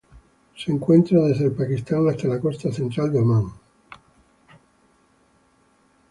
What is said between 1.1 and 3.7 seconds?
desde el Pakistán hasta la costa central de Omán.